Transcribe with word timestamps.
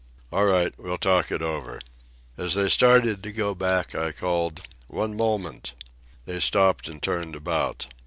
"All 0.31 0.45
right, 0.47 0.73
we'll 0.79 0.97
talk 0.97 1.31
it 1.31 1.43
over." 1.43 1.79
As 2.35 2.55
they 2.55 2.69
started 2.69 3.21
to 3.21 3.31
go 3.31 3.53
back, 3.53 3.93
I 3.93 4.11
called: 4.11 4.63
"One 4.87 5.15
moment." 5.15 5.75
They 6.25 6.39
stopped 6.39 6.87
and 6.89 6.99
turned 7.03 7.35
about. 7.35 7.85